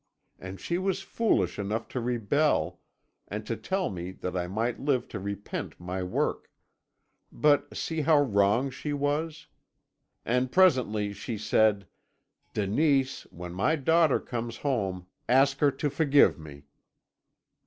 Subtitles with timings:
[0.39, 2.79] And she was foolish enough to rebel,
[3.27, 6.49] and to tell me that I might live to repent my work;
[7.31, 9.45] but see how wrong she was.
[10.25, 11.85] And presently she said:
[12.55, 16.63] 'Denise, when my daughter comes home ask her to forgive me.'